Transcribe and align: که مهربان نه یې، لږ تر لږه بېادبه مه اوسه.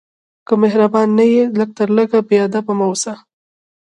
که 0.47 0.53
مهربان 0.63 1.07
نه 1.17 1.25
یې، 1.33 1.43
لږ 1.57 1.69
تر 1.77 1.89
لږه 1.97 2.19
بېادبه 2.29 2.73
مه 2.77 2.85
اوسه. 2.89 3.13